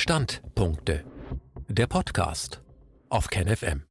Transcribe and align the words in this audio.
Standpunkte. 0.00 1.04
Der 1.68 1.86
Podcast 1.86 2.62
auf 3.10 3.28
KenFM. 3.28 3.84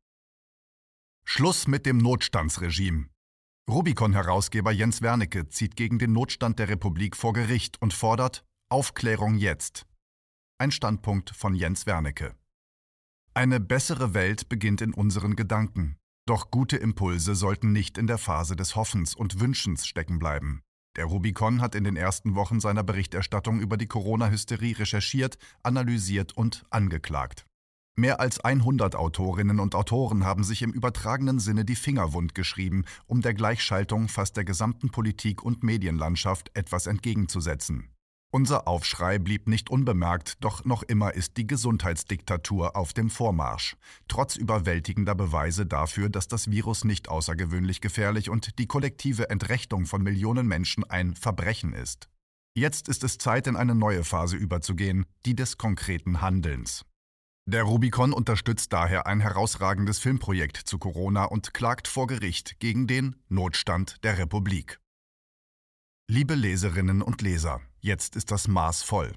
Schluss 1.24 1.67
mit 1.67 1.85
dem 1.85 2.00
Notstandsregime. 2.00 3.09
Rubicon-Herausgeber 3.70 4.71
Jens 4.71 5.03
Wernicke 5.03 5.49
zieht 5.49 5.75
gegen 5.75 5.99
den 5.99 6.11
Notstand 6.11 6.57
der 6.57 6.67
Republik 6.67 7.15
vor 7.15 7.33
Gericht 7.33 7.79
und 7.79 7.93
fordert 7.93 8.43
Aufklärung 8.69 9.35
jetzt. 9.35 9.85
Ein 10.57 10.71
Standpunkt 10.71 11.29
von 11.29 11.53
Jens 11.53 11.85
Wernicke. 11.85 12.33
Eine 13.35 13.60
bessere 13.60 14.15
Welt 14.15 14.49
beginnt 14.49 14.81
in 14.81 14.96
unseren 14.96 15.35
Gedanken. 15.35 15.96
Doch 16.26 16.49
gute 16.49 16.77
Impulse 16.77 17.35
sollten 17.35 17.71
nicht 17.71 17.99
in 17.99 18.07
der 18.07 18.17
Phase 18.17 18.55
des 18.55 18.76
Hoffens 18.76 19.13
und 19.13 19.39
Wünschens 19.39 19.85
stecken 19.85 20.17
bleiben. 20.17 20.63
Der 21.00 21.05
Rubicon 21.05 21.62
hat 21.62 21.76
in 21.76 21.86
den 21.86 21.95
ersten 21.95 22.36
Wochen 22.36 22.59
seiner 22.59 22.84
Berichterstattung 22.84 23.62
über 23.62 23.77
die 23.77 23.88
Corona-Hysterie 23.88 24.80
recherchiert, 24.80 25.38
analysiert 25.63 26.36
und 26.36 26.66
angeklagt. 26.72 27.45
Mehr 27.95 28.20
als 28.20 28.41
100 28.41 28.98
Autorinnen 28.98 29.62
und 29.62 29.76
Autoren 29.76 30.26
haben 30.26 30.43
sich 30.43 30.62
im 30.62 30.73
übertragenen 30.73 31.40
Sinne 31.40 31.63
die 31.63 31.77
Finger 31.77 32.12
wund 32.12 32.35
geschrieben, 32.35 32.84
um 33.07 33.21
der 33.21 33.34
Gleichschaltung 33.34 34.09
fast 34.09 34.35
der 34.35 34.43
gesamten 34.43 34.90
Politik 34.90 35.41
und 35.41 35.63
Medienlandschaft 35.63 36.52
etwas 36.54 36.85
entgegenzusetzen. 36.85 37.88
Unser 38.31 38.67
Aufschrei 38.67 39.17
blieb 39.17 39.47
nicht 39.47 39.71
unbemerkt, 39.71 40.43
doch 40.43 40.63
noch 40.63 40.83
immer 40.83 41.15
ist 41.15 41.37
die 41.37 41.47
Gesundheitsdiktatur 41.47 42.75
auf 42.75 42.93
dem 42.93 43.09
Vormarsch. 43.09 43.75
Trotz 44.07 44.35
überwältigender 44.35 45.15
Beweise 45.15 45.65
dafür, 45.65 46.09
dass 46.09 46.27
das 46.27 46.51
Virus 46.51 46.84
nicht 46.84 47.09
außergewöhnlich 47.09 47.81
gefährlich 47.81 48.29
und 48.29 48.59
die 48.59 48.67
kollektive 48.67 49.31
Entrechtung 49.31 49.87
von 49.87 50.03
Millionen 50.03 50.47
Menschen 50.47 50.84
ein 50.84 51.15
Verbrechen 51.15 51.73
ist. 51.73 52.07
Jetzt 52.55 52.87
ist 52.87 53.03
es 53.03 53.17
Zeit, 53.17 53.47
in 53.47 53.55
eine 53.55 53.73
neue 53.73 54.03
Phase 54.03 54.37
überzugehen, 54.37 55.07
die 55.25 55.35
des 55.35 55.57
konkreten 55.57 56.21
Handelns. 56.21 56.85
Der 57.48 57.63
Rubicon 57.63 58.13
unterstützt 58.13 58.73
daher 58.73 59.07
ein 59.07 59.21
herausragendes 59.21 59.98
Filmprojekt 59.98 60.57
zu 60.57 60.77
Corona 60.77 61.23
und 61.26 61.55
klagt 61.55 61.87
vor 61.87 62.05
Gericht 62.05 62.59
gegen 62.59 62.85
den 62.85 63.15
Notstand 63.27 64.04
der 64.04 64.20
Republik. 64.20 64.80
Liebe 66.08 66.36
Leserinnen 66.36 67.02
und 67.02 67.23
Leser, 67.23 67.61
jetzt 67.82 68.16
ist 68.16 68.32
das 68.32 68.48
Maß 68.48 68.84
voll. 68.84 69.14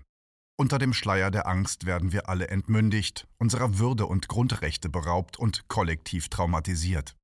Unter 0.58 0.78
dem 0.78 0.92
Schleier 0.92 1.30
der 1.30 1.48
Angst 1.48 1.86
werden 1.86 2.12
wir 2.12 2.28
alle 2.28 2.48
entmündigt, 2.48 3.26
unserer 3.38 3.78
Würde 3.78 4.06
und 4.06 4.28
Grundrechte 4.28 4.88
beraubt 4.88 5.38
und 5.38 5.66
kollektiv 5.68 6.28
traumatisiert. 6.28 7.16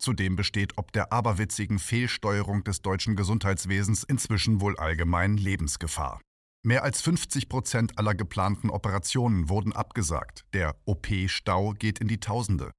Zudem 0.00 0.34
besteht 0.34 0.78
ob 0.78 0.92
der 0.92 1.12
aberwitzigen 1.12 1.78
Fehlsteuerung 1.78 2.64
des 2.64 2.80
deutschen 2.80 3.16
Gesundheitswesens 3.16 4.02
inzwischen 4.02 4.60
wohl 4.60 4.78
allgemein 4.78 5.36
Lebensgefahr. 5.36 6.20
Mehr 6.62 6.84
als 6.84 7.00
50 7.02 7.48
Prozent 7.48 7.98
aller 7.98 8.14
geplanten 8.14 8.70
Operationen 8.70 9.48
wurden 9.48 9.72
abgesagt. 9.72 10.44
Der 10.54 10.76
OP-Stau 10.86 11.72
geht 11.72 11.98
in 11.98 12.08
die 12.08 12.20
Tausende. 12.20 12.70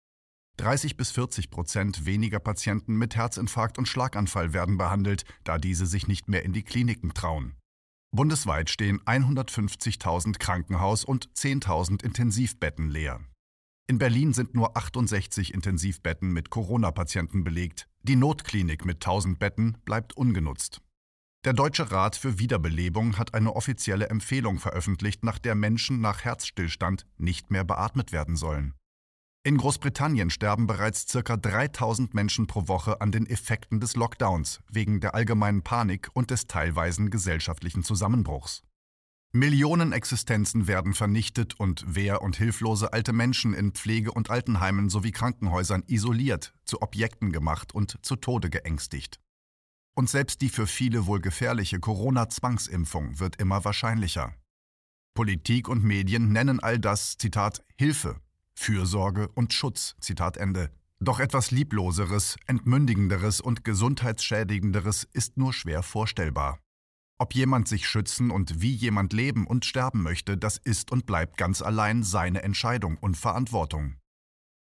30 0.58 0.98
bis 0.98 1.12
40 1.12 1.50
Prozent 1.50 2.06
weniger 2.06 2.40
Patienten 2.40 2.96
mit 2.96 3.16
Herzinfarkt 3.16 3.78
und 3.78 3.88
Schlaganfall 3.88 4.54
werden 4.54 4.78
behandelt, 4.78 5.24
da 5.44 5.58
diese 5.58 5.86
sich 5.86 6.08
nicht 6.08 6.28
mehr 6.28 6.44
in 6.44 6.54
die 6.54 6.64
Kliniken 6.64 7.14
trauen. 7.14 7.56
Bundesweit 8.14 8.70
stehen 8.70 9.00
150.000 9.02 10.38
Krankenhaus- 10.38 11.06
und 11.06 11.30
10.000 11.34 12.04
Intensivbetten 12.04 12.90
leer. 12.90 13.22
In 13.88 14.00
Berlin 14.00 14.34
sind 14.34 14.54
nur 14.54 14.76
68 14.76 15.54
Intensivbetten 15.54 16.32
mit 16.34 16.50
Corona-Patienten 16.50 17.46
belegt. 17.46 17.88
Die 18.04 18.18
Notklinik 18.18 18.84
mit 18.84 18.98
1000 18.98 19.40
Betten 19.40 19.78
bleibt 19.86 20.18
ungenutzt. 20.18 20.82
Der 21.46 21.54
Deutsche 21.54 21.90
Rat 21.90 22.18
für 22.18 22.38
Wiederbelebung 22.38 23.18
hat 23.18 23.34
eine 23.34 23.56
offizielle 23.56 24.10
Empfehlung 24.10 24.60
veröffentlicht, 24.60 25.24
nach 25.24 25.40
der 25.40 25.56
Menschen 25.56 26.02
nach 26.02 26.24
Herzstillstand 26.24 27.08
nicht 27.18 27.50
mehr 27.50 27.64
beatmet 27.64 28.12
werden 28.12 28.36
sollen. 28.36 28.76
In 29.44 29.58
Großbritannien 29.58 30.30
sterben 30.30 30.68
bereits 30.68 31.08
ca. 31.12 31.36
3000 31.36 32.14
Menschen 32.14 32.46
pro 32.46 32.68
Woche 32.68 33.02
an 33.02 33.12
den 33.12 33.26
Effekten 33.26 33.80
des 33.80 33.96
Lockdowns 33.96 34.60
wegen 34.72 35.00
der 35.00 35.16
allgemeinen 35.16 35.64
Panik 35.64 36.10
und 36.14 36.30
des 36.30 36.46
teilweisen 36.46 37.10
gesellschaftlichen 37.10 37.84
Zusammenbruchs. 37.84 38.62
Millionen 39.34 39.94
Existenzen 39.94 40.68
werden 40.68 40.94
vernichtet 40.94 41.60
und 41.60 41.96
wehr- 41.96 42.22
und 42.22 42.36
hilflose 42.36 42.94
alte 42.94 43.14
Menschen 43.14 43.56
in 43.56 43.72
Pflege- 43.72 44.12
und 44.12 44.30
Altenheimen 44.30 44.90
sowie 44.90 45.12
Krankenhäusern 45.12 45.84
isoliert, 45.88 46.54
zu 46.66 46.84
Objekten 46.84 47.32
gemacht 47.32 47.74
und 47.74 47.98
zu 48.06 48.18
Tode 48.18 48.52
geängstigt. 48.52 49.20
Und 49.96 50.08
selbst 50.08 50.42
die 50.42 50.50
für 50.50 50.68
viele 50.68 51.08
wohl 51.08 51.20
gefährliche 51.20 51.80
Corona-Zwangsimpfung 51.80 53.20
wird 53.20 53.38
immer 53.38 53.66
wahrscheinlicher. 53.66 54.36
Politik 55.16 55.68
und 55.68 55.84
Medien 55.84 56.32
nennen 56.32 56.60
all 56.60 56.78
das, 56.78 57.18
Zitat, 57.18 57.64
Hilfe, 57.76 58.22
Fürsorge 58.54 59.28
und 59.30 59.54
Schutz. 59.54 59.96
Zitat 60.00 60.38
Ende. 60.38 60.72
Doch 61.00 61.20
etwas 61.20 61.52
Liebloseres, 61.52 62.36
Entmündigenderes 62.46 63.42
und 63.42 63.64
Gesundheitsschädigenderes 63.64 65.08
ist 65.14 65.38
nur 65.38 65.54
schwer 65.54 65.82
vorstellbar. 65.82 66.60
Ob 67.18 67.36
jemand 67.36 67.68
sich 67.68 67.88
schützen 67.88 68.32
und 68.32 68.62
wie 68.62 68.74
jemand 68.74 69.14
leben 69.14 69.46
und 69.46 69.66
sterben 69.66 70.02
möchte, 70.02 70.38
das 70.38 70.58
ist 70.58 70.92
und 70.92 71.06
bleibt 71.06 71.38
ganz 71.38 71.62
allein 71.62 72.04
seine 72.04 72.42
Entscheidung 72.42 72.98
und 72.98 73.16
Verantwortung. 73.16 74.01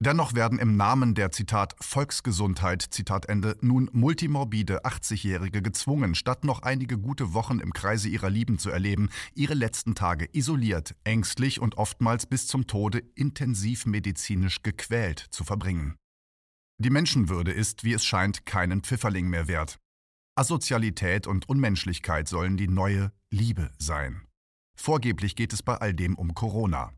Dennoch 0.01 0.35
werden 0.35 0.59
im 0.59 0.77
Namen 0.77 1.15
der 1.15 1.31
Zitat 1.31 1.77
Volksgesundheit 1.81 2.83
Zitat 2.83 3.27
nun 3.63 3.89
multimorbide 3.93 4.85
80-Jährige 4.85 5.63
gezwungen, 5.63 6.15
statt 6.15 6.45
noch 6.45 6.63
einige 6.63 6.99
gute 6.99 7.33
Wochen 7.33 7.61
im 7.61 7.73
Kreise 7.73 8.09
ihrer 8.09 8.29
Lieben 8.29 8.59
zu 8.59 8.71
erleben, 8.71 9.09
ihre 9.35 9.55
letzten 9.55 9.95
Tage 9.95 10.29
isoliert, 10.33 10.95
ängstlich 11.05 11.61
und 11.61 11.79
oftmals 11.79 12.27
bis 12.27 12.47
zum 12.47 12.67
Tode 12.67 13.03
intensivmedizinisch 13.15 14.63
gequält 14.63 15.21
zu 15.31 15.45
verbringen. 15.45 15.95
Die 16.79 16.91
Menschenwürde 16.91 17.53
ist, 17.53 17.85
wie 17.85 17.93
es 17.93 18.05
scheint, 18.05 18.47
keinen 18.47 18.83
Pfifferling 18.83 19.29
mehr 19.29 19.47
wert. 19.47 19.79
Asozialität 20.37 21.29
und 21.29 21.49
Unmenschlichkeit 21.49 22.29
sollen 22.29 22.57
die 22.57 22.67
neue 22.67 23.13
Liebe 23.31 23.71
sein. 23.79 24.27
Vorgeblich 24.77 25.37
geht 25.37 25.53
es 25.53 25.63
bei 25.63 25.77
all 25.77 25.95
dem 25.95 26.17
um 26.17 26.35
Corona. 26.35 26.93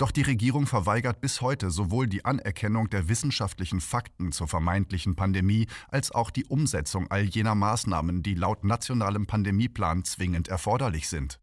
Doch 0.00 0.12
die 0.12 0.22
Regierung 0.22 0.66
verweigert 0.66 1.20
bis 1.20 1.42
heute 1.42 1.70
sowohl 1.70 2.06
die 2.06 2.24
Anerkennung 2.24 2.88
der 2.88 3.10
wissenschaftlichen 3.10 3.82
Fakten 3.82 4.32
zur 4.32 4.48
vermeintlichen 4.48 5.14
Pandemie 5.14 5.66
als 5.88 6.10
auch 6.10 6.30
die 6.30 6.46
Umsetzung 6.46 7.10
all 7.10 7.24
jener 7.24 7.54
Maßnahmen, 7.54 8.22
die 8.22 8.32
laut 8.32 8.64
nationalem 8.64 9.26
Pandemieplan 9.26 10.04
zwingend 10.04 10.48
erforderlich 10.48 11.10
sind. 11.10 11.38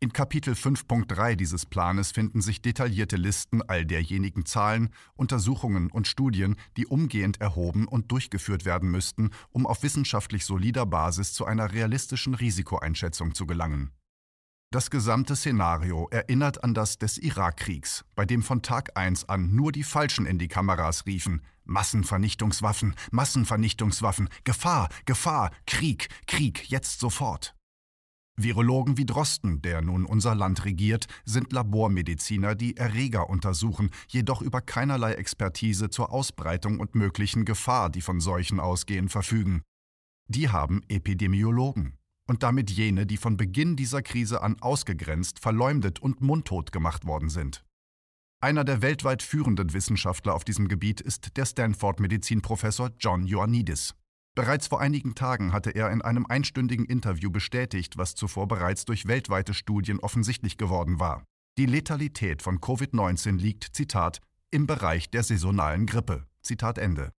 In 0.00 0.12
Kapitel 0.12 0.54
5.3 0.54 1.36
dieses 1.36 1.64
Planes 1.64 2.10
finden 2.10 2.40
sich 2.40 2.60
detaillierte 2.60 3.14
Listen 3.14 3.62
all 3.62 3.86
derjenigen 3.86 4.46
Zahlen, 4.46 4.88
Untersuchungen 5.14 5.88
und 5.88 6.08
Studien, 6.08 6.56
die 6.76 6.88
umgehend 6.88 7.40
erhoben 7.40 7.86
und 7.86 8.10
durchgeführt 8.10 8.64
werden 8.64 8.90
müssten, 8.90 9.30
um 9.50 9.64
auf 9.64 9.84
wissenschaftlich 9.84 10.44
solider 10.44 10.86
Basis 10.86 11.34
zu 11.34 11.44
einer 11.44 11.72
realistischen 11.72 12.34
Risikoeinschätzung 12.34 13.36
zu 13.36 13.46
gelangen. 13.46 13.92
Das 14.72 14.88
gesamte 14.88 15.36
Szenario 15.36 16.08
erinnert 16.10 16.64
an 16.64 16.72
das 16.72 16.96
des 16.96 17.18
Irakkriegs, 17.18 18.06
bei 18.14 18.24
dem 18.24 18.42
von 18.42 18.62
Tag 18.62 18.96
1 18.96 19.28
an 19.28 19.54
nur 19.54 19.70
die 19.70 19.82
Falschen 19.82 20.24
in 20.24 20.38
die 20.38 20.48
Kameras 20.48 21.04
riefen 21.04 21.42
Massenvernichtungswaffen, 21.64 22.94
Massenvernichtungswaffen, 23.10 24.30
Gefahr, 24.44 24.88
Gefahr, 25.04 25.50
Krieg, 25.66 26.08
Krieg, 26.26 26.70
jetzt 26.70 27.00
sofort. 27.00 27.54
Virologen 28.38 28.96
wie 28.96 29.04
Drosten, 29.04 29.60
der 29.60 29.82
nun 29.82 30.06
unser 30.06 30.34
Land 30.34 30.64
regiert, 30.64 31.04
sind 31.26 31.52
Labormediziner, 31.52 32.54
die 32.54 32.78
Erreger 32.78 33.28
untersuchen, 33.28 33.90
jedoch 34.08 34.40
über 34.40 34.62
keinerlei 34.62 35.12
Expertise 35.12 35.90
zur 35.90 36.10
Ausbreitung 36.10 36.80
und 36.80 36.94
möglichen 36.94 37.44
Gefahr, 37.44 37.90
die 37.90 38.00
von 38.00 38.20
Seuchen 38.20 38.58
ausgehen, 38.58 39.10
verfügen. 39.10 39.60
Die 40.28 40.48
haben 40.48 40.80
Epidemiologen 40.88 41.98
und 42.28 42.42
damit 42.42 42.70
jene, 42.70 43.06
die 43.06 43.16
von 43.16 43.36
Beginn 43.36 43.76
dieser 43.76 44.02
Krise 44.02 44.42
an 44.42 44.56
ausgegrenzt, 44.60 45.38
verleumdet 45.38 46.00
und 46.00 46.20
mundtot 46.20 46.72
gemacht 46.72 47.06
worden 47.06 47.28
sind. 47.28 47.64
Einer 48.40 48.64
der 48.64 48.82
weltweit 48.82 49.22
führenden 49.22 49.72
Wissenschaftler 49.72 50.34
auf 50.34 50.44
diesem 50.44 50.66
Gebiet 50.66 51.00
ist 51.00 51.36
der 51.36 51.46
Stanford-Medizinprofessor 51.46 52.90
John 52.98 53.26
Ioannidis. 53.26 53.94
Bereits 54.34 54.66
vor 54.66 54.80
einigen 54.80 55.14
Tagen 55.14 55.52
hatte 55.52 55.70
er 55.70 55.90
in 55.90 56.02
einem 56.02 56.26
einstündigen 56.26 56.86
Interview 56.86 57.30
bestätigt, 57.30 57.98
was 57.98 58.14
zuvor 58.14 58.48
bereits 58.48 58.84
durch 58.84 59.06
weltweite 59.06 59.54
Studien 59.54 60.00
offensichtlich 60.00 60.56
geworden 60.56 60.98
war. 60.98 61.24
Die 61.58 61.66
Letalität 61.66 62.40
von 62.42 62.58
Covid-19 62.58 63.36
liegt, 63.36 63.76
Zitat, 63.76 64.20
im 64.50 64.66
Bereich 64.66 65.10
der 65.10 65.22
saisonalen 65.22 65.86
Grippe. 65.86 66.26
Zitat 66.40 66.78
Ende. 66.78 67.12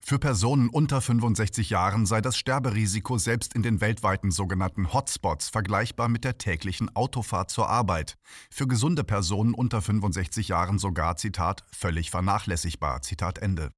Für 0.00 0.18
Personen 0.18 0.68
unter 0.70 1.00
65 1.00 1.70
Jahren 1.70 2.06
sei 2.06 2.20
das 2.20 2.38
Sterberisiko 2.38 3.18
selbst 3.18 3.54
in 3.54 3.62
den 3.62 3.80
weltweiten 3.80 4.30
sogenannten 4.30 4.92
Hotspots 4.92 5.50
vergleichbar 5.50 6.08
mit 6.08 6.24
der 6.24 6.38
täglichen 6.38 6.94
Autofahrt 6.96 7.50
zur 7.50 7.68
Arbeit. 7.68 8.16
Für 8.50 8.66
gesunde 8.66 9.04
Personen 9.04 9.52
unter 9.54 9.82
65 9.82 10.48
Jahren 10.48 10.78
sogar, 10.78 11.16
Zitat, 11.16 11.64
völlig 11.72 12.10
vernachlässigbar, 12.10 13.02
Zitat 13.02 13.38
Ende. 13.38 13.70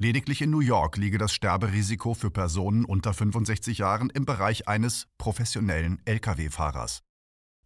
Lediglich 0.00 0.42
in 0.42 0.50
New 0.50 0.60
York 0.60 0.96
liege 0.96 1.18
das 1.18 1.32
Sterberisiko 1.32 2.14
für 2.14 2.30
Personen 2.30 2.84
unter 2.84 3.14
65 3.14 3.78
Jahren 3.78 4.10
im 4.10 4.26
Bereich 4.26 4.68
eines 4.68 5.06
professionellen 5.18 6.00
Lkw-Fahrers. 6.04 7.02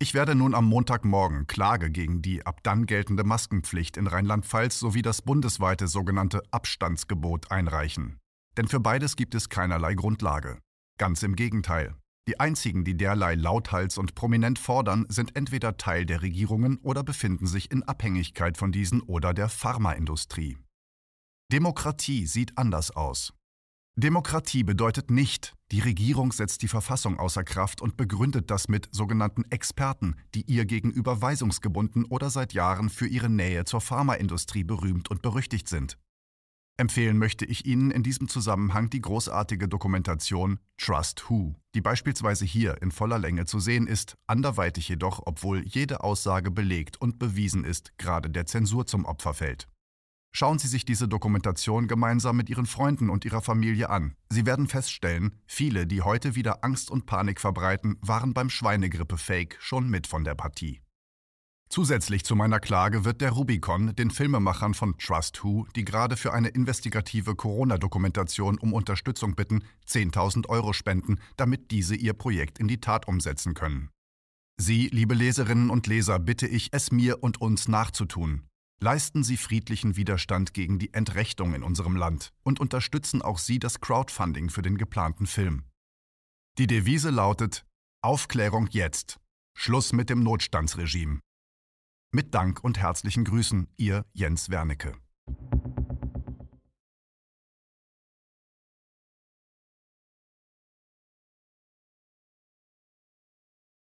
Ich 0.01 0.15
werde 0.15 0.37
nun 0.37 0.55
am 0.55 0.65
Montagmorgen 0.67 1.49
Klage 1.49 1.91
gegen 1.91 2.23
die 2.23 2.47
ab 2.47 2.61
dann 2.63 2.87
geltende 2.87 3.25
Maskenpflicht 3.25 3.97
in 3.97 4.07
Rheinland-Pfalz 4.07 4.79
sowie 4.79 5.03
das 5.03 5.23
bundesweite 5.23 5.89
sogenannte 5.89 6.43
Abstandsgebot 6.53 7.51
einreichen. 7.51 8.21
Denn 8.57 8.69
für 8.69 8.79
beides 8.79 9.17
gibt 9.17 9.35
es 9.35 9.49
keinerlei 9.49 9.95
Grundlage. 9.95 10.59
Ganz 10.99 11.25
im 11.25 11.35
Gegenteil. 11.35 11.97
Die 12.29 12.39
einzigen, 12.39 12.85
die 12.85 12.97
derlei 12.97 13.35
lauthals 13.35 13.99
und 13.99 14.15
prominent 14.15 14.61
fordern, 14.61 15.07
sind 15.09 15.35
entweder 15.35 15.79
Teil 15.79 16.07
der 16.07 16.23
Regierungen 16.23 16.79
oder 16.83 17.03
befinden 17.03 17.47
sich 17.47 17.73
in 17.73 17.83
Abhängigkeit 17.83 18.57
von 18.57 18.71
diesen 18.71 19.01
oder 19.03 19.35
der 19.35 19.49
Pharmaindustrie. 19.49 20.59
Demokratie 21.51 22.27
sieht 22.27 22.57
anders 22.57 22.95
aus. 22.95 23.33
Demokratie 23.99 24.63
bedeutet 24.63 25.11
nicht, 25.11 25.57
die 25.73 25.81
Regierung 25.81 26.31
setzt 26.31 26.63
die 26.63 26.69
Verfassung 26.69 27.19
außer 27.19 27.43
Kraft 27.43 27.83
und 27.83 27.97
begründet 27.97 28.49
das 28.49 28.69
mit 28.69 28.89
sogenannten 28.93 29.43
Experten, 29.51 30.15
die 30.37 30.43
ihr 30.43 30.67
gegenüber 30.67 31.21
weisungsgebunden 31.21 32.05
oder 32.05 32.31
seit 32.31 32.53
Jahren 32.53 32.91
für 32.91 33.09
ihre 33.09 33.29
Nähe 33.29 33.65
zur 33.65 33.81
Pharmaindustrie 33.81 34.63
berühmt 34.63 35.11
und 35.11 35.21
berüchtigt 35.21 35.69
sind. 35.69 35.99
Empfehlen 36.77 37.19
möchte 37.19 37.45
ich 37.45 37.67
Ihnen 37.67 37.91
in 37.91 38.05
diesem 38.05 38.29
Zusammenhang 38.29 38.89
die 38.89 39.01
großartige 39.01 39.67
Dokumentation 39.67 40.61
Trust 40.77 41.29
Who, 41.29 41.57
die 41.75 41.81
beispielsweise 41.81 42.45
hier 42.45 42.81
in 42.81 42.93
voller 42.93 43.19
Länge 43.19 43.47
zu 43.47 43.59
sehen 43.59 43.89
ist, 43.89 44.17
anderweitig 44.29 44.89
jedoch, 44.89 45.23
obwohl 45.27 45.67
jede 45.67 46.05
Aussage 46.05 46.53
belegt 46.53 47.01
und 47.01 47.19
bewiesen 47.19 47.65
ist, 47.65 47.99
gerade 47.99 48.31
der 48.31 48.47
Zensur 48.47 48.87
zum 48.87 49.07
Opfer 49.07 49.35
fällt. 49.35 49.67
Schauen 50.33 50.59
Sie 50.59 50.69
sich 50.69 50.85
diese 50.85 51.09
Dokumentation 51.09 51.89
gemeinsam 51.89 52.37
mit 52.37 52.51
Ihren 52.51 52.67
Freunden 52.67 53.11
und 53.11 53.25
Ihrer 53.25 53.43
Familie 53.43 53.91
an. 53.91 54.15
Sie 54.31 54.47
werden 54.47 54.67
feststellen, 54.67 55.35
viele, 55.47 55.87
die 55.87 56.03
heute 56.03 56.35
wieder 56.35 56.65
Angst 56.65 56.91
und 56.91 57.07
Panik 57.07 57.41
verbreiten, 57.41 57.97
waren 58.03 58.35
beim 58.35 58.51
Schweinegrippe-Fake 58.51 59.57
schon 59.61 59.89
mit 59.89 60.07
von 60.07 60.25
der 60.25 60.35
Partie. 60.35 60.81
Zusätzlich 61.71 62.25
zu 62.25 62.35
meiner 62.35 62.61
Klage 62.61 63.05
wird 63.05 63.21
der 63.21 63.33
Rubicon 63.33 63.95
den 63.95 64.11
Filmemachern 64.11 64.73
von 64.73 64.97
Trust 64.97 65.45
Who, 65.45 65.67
die 65.77 65.85
gerade 65.85 66.17
für 66.17 66.33
eine 66.33 66.49
investigative 66.49 67.35
Corona-Dokumentation 67.35 68.59
um 68.59 68.73
Unterstützung 68.73 69.35
bitten, 69.35 69.63
10.000 69.87 70.49
Euro 70.49 70.73
spenden, 70.73 71.19
damit 71.37 71.71
diese 71.71 71.95
ihr 71.95 72.15
Projekt 72.15 72.59
in 72.59 72.69
die 72.69 72.81
Tat 72.81 73.07
umsetzen 73.07 73.53
können. 73.53 73.91
Sie, 74.57 74.89
liebe 74.89 75.15
Leserinnen 75.15 75.69
und 75.69 75.87
Leser, 75.87 76.19
bitte 76.19 76.47
ich, 76.47 76.71
es 76.73 76.91
mir 76.91 77.23
und 77.23 77.41
uns 77.41 77.69
nachzutun. 77.69 78.48
Leisten 78.81 79.25
Sie 79.25 79.37
friedlichen 79.37 79.97
Widerstand 79.97 80.55
gegen 80.55 80.79
die 80.79 80.95
Entrechtung 80.95 81.53
in 81.53 81.65
unserem 81.65 81.97
Land 81.97 82.33
und 82.45 82.61
unterstützen 82.61 83.23
auch 83.23 83.39
Sie 83.39 83.59
das 83.59 83.81
Crowdfunding 83.81 84.51
für 84.51 84.63
den 84.63 84.79
geplanten 84.79 85.27
Film. 85.27 85.65
Die 86.59 86.69
Devise 86.69 87.11
lautet 87.11 87.67
Aufklärung 88.03 88.69
jetzt. 88.71 89.19
Schluss 89.57 89.93
mit 89.93 90.11
dem 90.11 90.23
Notstandsregime. 90.23 91.19
Mit 92.13 92.35
Dank 92.35 92.63
und 92.63 92.79
herzlichen 92.79 93.25
Grüßen, 93.25 93.67
Ihr 93.77 94.07
Jens 94.13 94.49
Wernicke. 94.49 94.95